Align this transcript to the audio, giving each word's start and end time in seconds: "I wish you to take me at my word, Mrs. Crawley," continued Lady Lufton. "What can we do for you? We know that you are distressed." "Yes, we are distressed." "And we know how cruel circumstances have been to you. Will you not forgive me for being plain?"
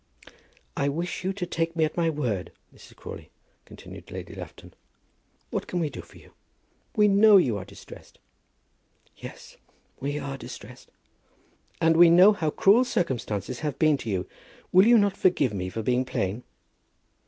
"I 0.75 0.89
wish 0.89 1.23
you 1.23 1.31
to 1.33 1.45
take 1.45 1.75
me 1.75 1.83
at 1.85 1.95
my 1.95 2.09
word, 2.09 2.51
Mrs. 2.73 2.95
Crawley," 2.95 3.29
continued 3.65 4.09
Lady 4.09 4.33
Lufton. 4.33 4.73
"What 5.51 5.67
can 5.67 5.79
we 5.79 5.91
do 5.91 6.01
for 6.01 6.17
you? 6.17 6.33
We 6.95 7.07
know 7.07 7.37
that 7.37 7.43
you 7.43 7.55
are 7.57 7.65
distressed." 7.65 8.17
"Yes, 9.15 9.57
we 9.99 10.17
are 10.17 10.39
distressed." 10.39 10.89
"And 11.79 11.95
we 11.95 12.09
know 12.09 12.33
how 12.33 12.49
cruel 12.49 12.83
circumstances 12.83 13.59
have 13.59 13.77
been 13.77 13.97
to 13.97 14.09
you. 14.09 14.27
Will 14.71 14.87
you 14.87 14.97
not 14.97 15.15
forgive 15.15 15.53
me 15.53 15.69
for 15.69 15.83
being 15.83 16.03
plain?" 16.03 16.41